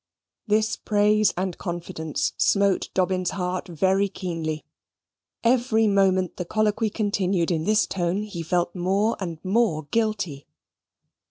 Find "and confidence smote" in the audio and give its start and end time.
1.37-2.89